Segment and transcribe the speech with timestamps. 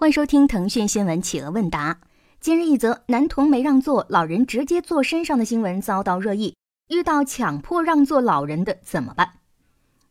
[0.00, 2.00] 欢迎收听腾讯新闻企鹅问答。
[2.40, 6.54] 今日一则男童没让座，老人直接坐身上的新闻遭到热议。
[6.88, 9.32] 遇到强迫让座老人的怎么办？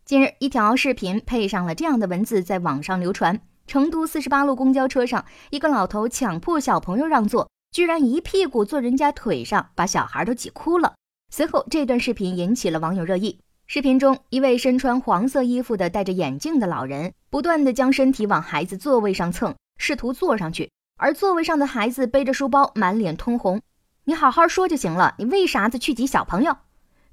[0.06, 10.94] 近日，一条视频配上了这样的文字在网上流传：成都四十八路公交车上，一个老头强迫小朋友让座，居然一屁股坐人家腿上，把小孩都挤哭了。
[11.34, 13.40] 随后，这段视频引起了网友热议。
[13.66, 19.56] 视频中，一位身穿黄色衣服的、戴着眼镜的老人，不断的将身体往孩子座位上蹭。
[19.80, 23.60] 试图坐上去，而座位上的孩子背着书包，满脸通红。
[24.04, 26.56] 你好好说就行了，你为啥子去挤小朋友？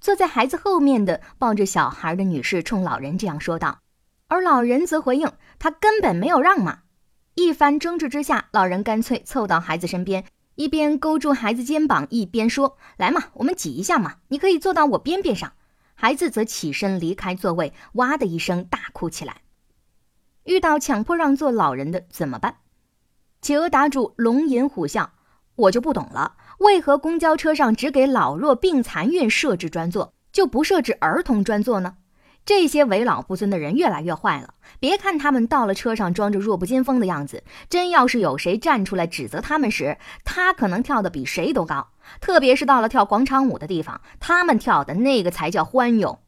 [0.01, 3.79] 坐在孩子后面的抱着小孩的女士冲老人这样说道，
[4.29, 6.81] 而老人则回应：“他根本没有让嘛。”
[7.35, 10.25] 一番争执之下，老人干脆凑到孩子身边，
[10.55, 15.53] 一边勾住孩子肩膀，一边说：“来嘛，我们挤一下嘛，你可以坐到我边边上。”
[15.95, 19.41] 孩子则起身离开座位，哇的一声大哭起来。
[20.47, 22.57] 遇到强迫让座老人的怎么办？
[23.43, 25.09] 企鹅答主龙吟虎啸，
[25.57, 31.97] 我就不懂了，为何公交车上只给老弱病残孕设置专座，就不设置儿童专座呢？
[32.45, 34.55] 这些为老不尊的人越来越坏了。
[34.79, 41.89] 别看他们到了车上装着弱不禁风的样子，真要是有谁站出来指责他们时，他可能跳得比谁都高。
[42.21, 46.21] 特别是到了跳广场舞的地方，他们跳的那个才叫欢勇。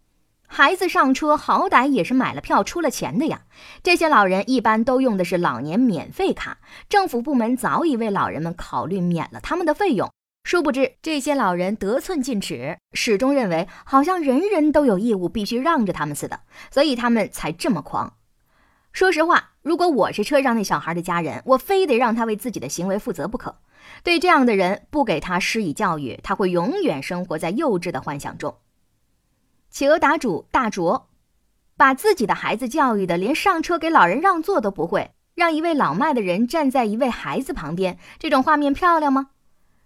[0.50, 3.42] 孩子上车，好歹也是买了票、出了钱的呀。
[3.82, 10.10] 这些老人一般都用的是老年免费卡，政府部门早已为老人们考虑免了他们的费用。
[10.44, 18.14] 殊不知，这些老人得寸进尺，始终认为好像人人都有义务必须让着他们似的，所以他们才这么狂。
[18.90, 23.58] 说实话，如果我是车上那小孩的家人，我非得让他为自己的行为负责不可。
[24.02, 28.56] 对这样的人，不给他施以教育，他会永远生活在幼稚的幻想中。
[29.70, 31.08] 企鹅答主大卓，
[31.76, 39.30] 把自己的孩子教育的连上车给老人让座都不会，让一位老迈的人站在一位孩子旁边，这种画面漂亮吗？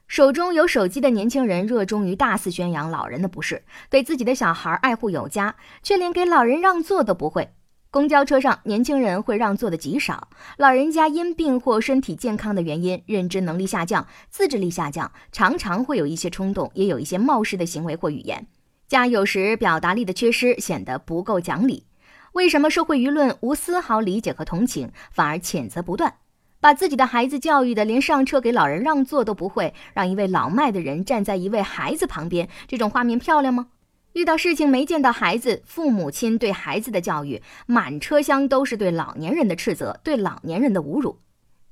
[0.06, 7.52] 手中有手机的年轻人热衷于大肆宣扬老人的不是，对自己的小孩爱护有加，却连给老人让座都不会。
[7.90, 18.46] 公交车上，年轻人会让座的极少，老人家因病或身体健康的原因，认知能力下降，自制力下降，常常会有一些冲动，也有一些冒失的行为或语言。
[18.92, 21.86] 加有时表达力的缺失显得不够讲理。
[22.32, 26.12] 为什么社会舆论无丝毫理解和同情，反而谴责不断？
[26.60, 33.68] 把自己的孩子教育的连上车给老人让座都不会，让一位老迈的人站在一位孩子旁边，这种画面漂亮吗？
[34.12, 41.18] 遇到事情没见到孩子，父母亲对孩子的教育，满车厢都是对老年人的斥责，对老年人的侮辱。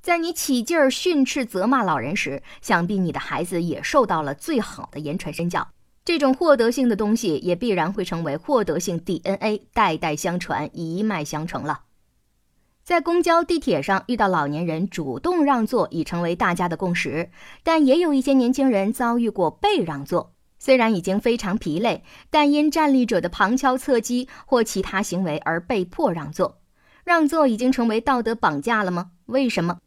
[0.00, 5.68] 在你起劲儿训斥责骂老人时，想必你的孩子也受到了最好的言传身教。
[6.04, 11.82] 这种获得性的东西也必然会成为获得性 DNA，代代相传，一脉相承了。
[12.82, 17.30] 在公交、地铁上遇到老年人主动让座已成为大家的共识，
[17.62, 26.60] 但也有一些年轻人遭遇过被让座，虽然已经非常疲累，但因站立者的旁敲侧击或其他行为而被迫让座。
[27.04, 29.12] 让座已经成为道德绑架了吗？
[29.26, 29.78] 为什么？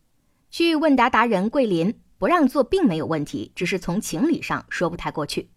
[0.50, 5.50] 据问答达人桂林，不让座并没有问题，只是从情理上说不太过去。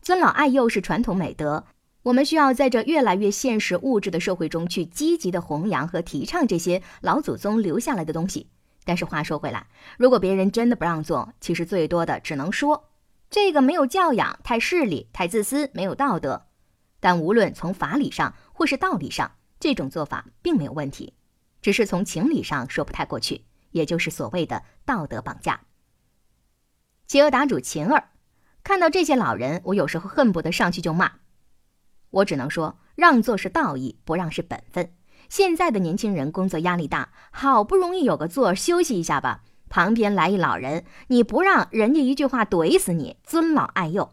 [0.00, 1.66] 尊老爱幼是传统美德，
[2.02, 8.48] 我们需要在这越来越现实物质的社会中去积极的弘扬和提倡这些老祖宗留下来的东西。
[8.84, 9.66] 但是话说回来，
[9.98, 12.88] 如果别人真的不让座，其实最多的只能说
[13.28, 16.46] 这个没有教养、太势利、太自私、没有道德。
[17.00, 19.30] 但无论从法理上或是道理上，
[19.60, 21.12] 这种做法并没有问题，
[21.60, 25.60] 只是从情理上说不太过去，也就是所谓的道德绑架。
[27.06, 28.08] 企鹅答主秦儿。
[28.68, 31.12] 看到这些老人，我有时候恨不得上去就骂。
[32.10, 34.92] 我只能说，让座是道义，不让是本分。
[35.30, 39.40] 现在的年轻人工作压力大，好不容易有个座休息一下吧，
[39.70, 44.12] 旁边来一老人，你不让，人家一句话怼死你，尊老爱幼。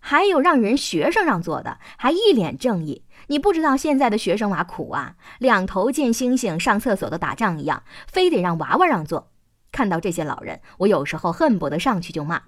[0.00, 3.04] 还有让人学生让座的，还一脸正义。
[3.26, 9.30] 你不知道现在的学生娃苦啊，两头见星星，上厕所都打仗一样，非得让娃娃让座。
[9.70, 12.40] 看到这些老人，我有时候恨不得上去就骂。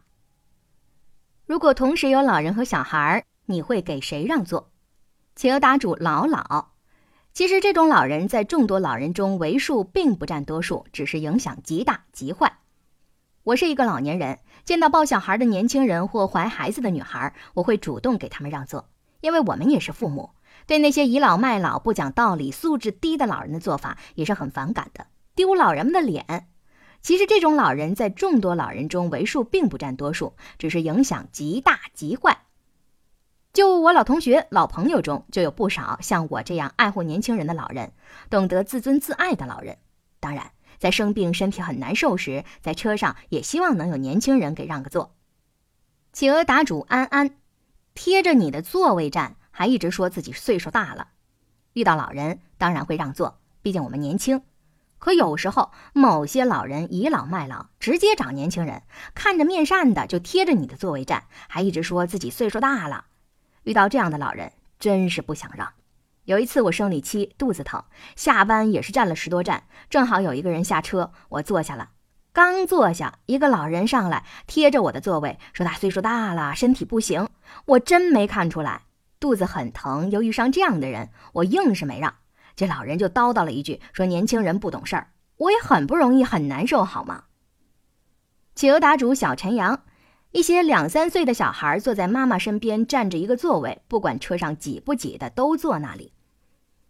[1.46, 4.70] 如果同时有老人和小孩儿，你会给谁让座？
[5.37, 6.70] 企鹅答主老老。
[7.35, 12.61] 其实这种老人在众多老人中为数，并不占多数，只是影响极大极坏。
[13.43, 18.88] 我是一个老年人，见到抱小孩的年轻人或怀孩子的女孩，我会主动给他们让座，
[19.20, 20.31] 因为我们也是父母，
[20.67, 26.49] 对那些倚老卖老、不讲道理、素质低的老人的做法也是很反感的，丢老人们的脸。
[27.05, 32.47] 其实这种老人在众多老人中为数，并不占多数，只是影响极大极坏。
[33.53, 37.93] 就我老同学、老朋友中，就有不少像我这样爱护年轻人的老人，
[38.31, 39.77] 懂得自尊自爱的老人。
[40.19, 45.15] 当然，在生病、身体很难受时，在车上也希望能有年轻人给让个座。
[46.15, 47.37] 企鹅答主安安，
[47.93, 51.09] 贴着你的座位站，还一直说自己岁数大了。
[51.75, 54.41] 遇到老人当然会让座，毕竟我们年轻。
[55.05, 58.85] 可有时候某些老人倚老卖老，直接找年轻人，
[59.15, 63.05] 看着面善的就贴着你的座位站，还一直说自己岁数大了。
[63.65, 65.71] 遇到这样的老人，真是不想让。
[66.25, 67.85] 有一次我生理期肚子疼，
[68.17, 71.91] 下班也是站了十多站，正好有一个人下车，我坐下了。
[72.33, 77.29] 刚坐下，一个老人上来贴着我的座位，说他岁数大了，身体不行。
[77.67, 78.85] 我真没看出来，
[79.21, 82.15] 肚子很疼，又遇上这样的人，我硬是没让。
[82.56, 85.09] 这老人就叨叨了一句，说年轻人不懂事儿。
[85.37, 87.25] 我也很不容易，很难受，好吗？
[88.55, 89.83] 企鹅答主小陈阳，
[90.31, 96.12] 一些两三岁的小孩坐在妈妈身边，占着一个座位，不管车上挤不挤的，都坐那里。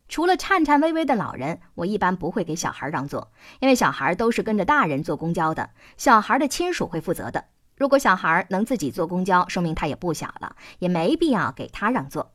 [0.07, 7.47] 除了颤颤巍巍的老人，我一般不会给小孩让座，因为小孩都是跟着大人坐公交的，小孩的亲属会负责的。
[7.75, 12.34] 如果小孩能自己坐公交，说明他也不小了，也没必要给他让座。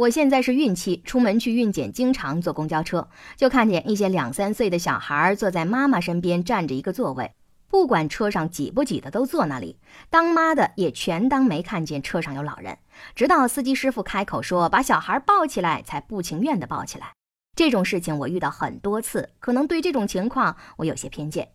[0.00, 3.06] 我现在是孕期，出门去孕检，经常坐公交车，
[3.36, 7.34] 就看见一些两三岁的小孩坐在妈妈身边，占着一个座位，
[7.68, 9.78] 不管车上挤不挤的，都坐那里。
[10.08, 12.78] 当妈的也全当没看见车上有老人，
[13.14, 17.12] 直到司机师傅开口说把小孩抱起来，才不情愿的抱起来。
[17.54, 21.50] 这种事情我遇到很多次，可能对这种情况我有些偏见。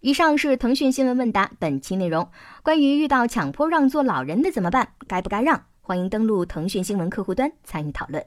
[0.00, 2.30] 以上是腾讯新闻问答本期内容，
[2.62, 5.66] 关于遇到强迫让座老人的怎么办，该不该让？
[5.88, 8.22] 欢迎登录腾讯新闻客户端参与讨论。